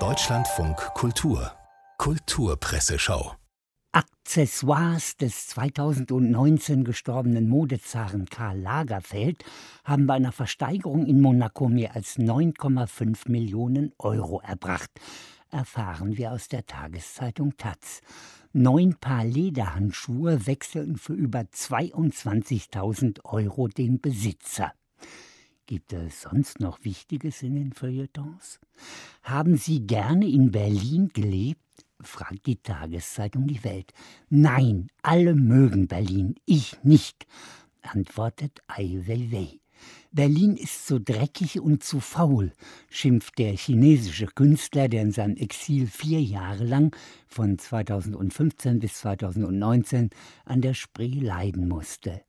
[0.00, 1.52] Deutschlandfunk Kultur
[1.96, 3.36] Kulturpresseschau
[3.92, 9.44] Accessoires des 2019 gestorbenen Modezaren Karl Lagerfeld
[9.84, 14.90] haben bei einer Versteigerung in Monaco mehr als 9,5 Millionen Euro erbracht,
[15.52, 18.00] erfahren wir aus der Tageszeitung Taz.
[18.52, 24.72] Neun Paar Lederhandschuhe wechseln für über 22.000 Euro den Besitzer.
[25.66, 28.60] Gibt es sonst noch Wichtiges in den Feuilletons?
[29.22, 31.62] Haben Sie gerne in Berlin gelebt?
[32.02, 33.94] fragt die Tageszeitung Die Welt.
[34.28, 37.26] Nein, alle mögen Berlin, ich nicht,
[37.80, 39.58] antwortet Ai Weiwei.
[40.12, 42.52] Berlin ist so dreckig und zu faul,
[42.90, 46.94] schimpft der chinesische Künstler, der in seinem Exil vier Jahre lang,
[47.26, 50.10] von 2015 bis 2019,
[50.44, 52.20] an der Spree leiden musste.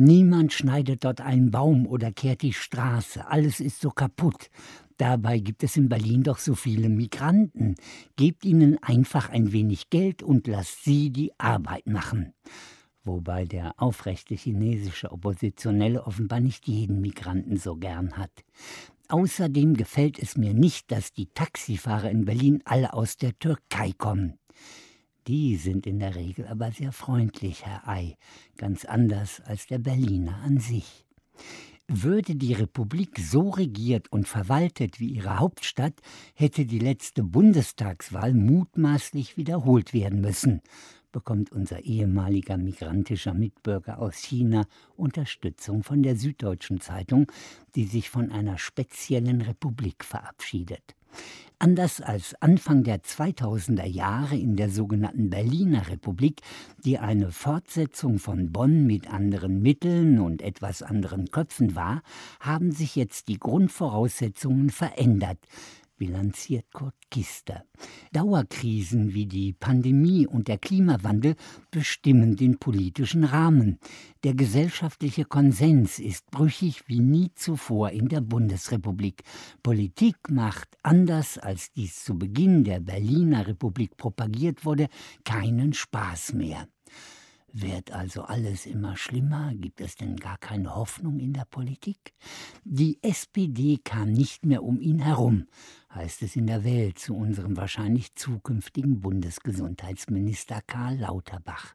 [0.00, 4.48] Niemand schneidet dort einen Baum oder kehrt die Straße, alles ist so kaputt.
[4.96, 7.74] Dabei gibt es in Berlin doch so viele Migranten.
[8.16, 12.32] Gebt ihnen einfach ein wenig Geld und lasst sie die Arbeit machen
[13.08, 18.30] wobei der aufrechte chinesische Oppositionelle offenbar nicht jeden Migranten so gern hat.
[19.08, 24.37] Außerdem gefällt es mir nicht, dass die Taxifahrer in Berlin alle aus der Türkei kommen.
[25.28, 28.16] Die sind in der Regel aber sehr freundlich, Herr Ei,
[28.56, 31.04] ganz anders als der Berliner an sich.
[31.86, 35.94] Würde die Republik so regiert und verwaltet wie ihre Hauptstadt,
[36.34, 40.62] hätte die letzte Bundestagswahl mutmaßlich wiederholt werden müssen
[41.12, 47.30] bekommt unser ehemaliger migrantischer Mitbürger aus China Unterstützung von der Süddeutschen Zeitung,
[47.74, 50.97] die sich von einer speziellen Republik verabschiedet.
[51.60, 56.40] Anders als Anfang der 2000er Jahre in der sogenannten Berliner Republik,
[56.84, 62.02] die eine Fortsetzung von Bonn mit anderen Mitteln und etwas anderen Köpfen war,
[62.38, 65.38] haben sich jetzt die Grundvoraussetzungen verändert,
[65.98, 67.64] bilanziert Kurt Kister.
[68.12, 71.34] Dauerkrisen wie die Pandemie und der Klimawandel
[71.70, 73.78] bestimmen den politischen Rahmen.
[74.24, 79.22] Der gesellschaftliche Konsens ist brüchig wie nie zuvor in der Bundesrepublik.
[79.62, 84.88] Politik macht, anders als dies zu Beginn der Berliner Republik propagiert wurde,
[85.24, 86.68] keinen Spaß mehr.
[87.52, 89.52] Wird also alles immer schlimmer?
[89.54, 92.12] Gibt es denn gar keine Hoffnung in der Politik?
[92.64, 95.46] Die SPD kam nicht mehr um ihn herum,
[95.94, 101.74] heißt es in der Welt zu unserem wahrscheinlich zukünftigen Bundesgesundheitsminister Karl Lauterbach.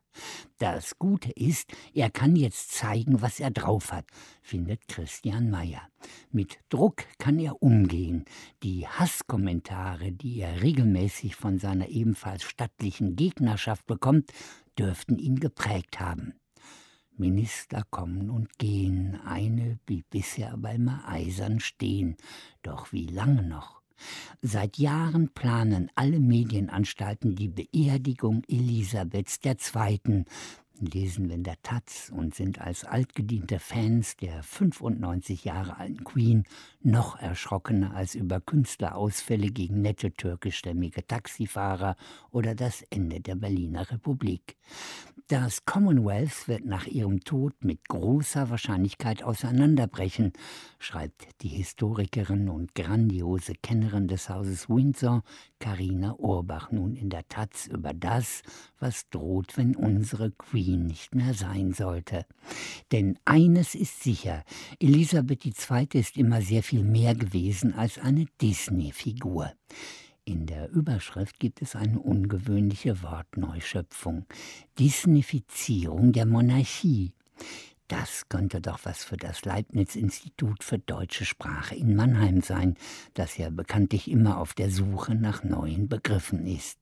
[0.60, 4.06] Das Gute ist, er kann jetzt zeigen, was er drauf hat,
[4.42, 5.82] findet Christian Mayer.
[6.32, 8.26] Mit Druck kann er umgehen.
[8.62, 14.32] Die Hasskommentare, die er regelmäßig von seiner ebenfalls stattlichen Gegnerschaft bekommt,
[14.78, 16.34] dürften ihn geprägt haben.
[17.16, 22.18] Minister kommen und gehen, eine blieb bisher aber immer eisern stehen.
[22.64, 23.83] Doch wie lange noch?
[24.46, 30.26] Seit Jahren planen alle Medienanstalten die Beerdigung Elisabeths II.,
[30.82, 36.44] lesen wir in der Taz und sind als altgediente Fans der 95 Jahre alten Queen
[36.82, 41.96] noch erschrockener als über Künstlerausfälle gegen nette türkischstämmige Taxifahrer
[42.32, 44.58] oder das Ende der Berliner Republik.
[45.30, 50.34] Das Commonwealth wird nach ihrem Tod mit großer Wahrscheinlichkeit auseinanderbrechen,
[50.80, 55.24] schreibt die Historikerin und grandiose Kennerin des Hauses Windsor,
[55.60, 58.42] Karina Urbach, nun in der Taz über das,
[58.80, 62.26] was droht, wenn unsere Queen nicht mehr sein sollte.
[62.92, 64.44] Denn eines ist sicher,
[64.80, 65.88] Elisabeth II.
[65.94, 69.54] ist immer sehr viel mehr gewesen als eine Disney-Figur.
[70.26, 74.26] In der Überschrift gibt es eine ungewöhnliche Wortneuschöpfung.
[74.80, 77.14] Disneyfizierung der Monarchie.
[77.90, 82.76] Das könnte doch was für das Leibniz-Institut für deutsche Sprache in Mannheim sein,
[83.14, 86.80] das ja bekanntlich immer auf der Suche nach neuen Begriffen ist.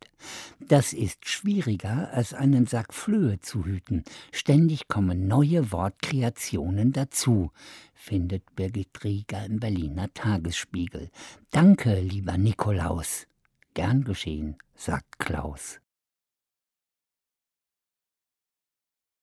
[0.59, 4.03] Das ist schwieriger, als einen Sack Flöhe zu hüten.
[4.31, 7.52] Ständig kommen neue Wortkreationen dazu,
[7.96, 11.09] findet Birgit Rieger im Berliner Tagesspiegel.
[11.50, 13.26] Danke, lieber Nikolaus.
[13.73, 15.80] Gern geschehen, sagt Klaus.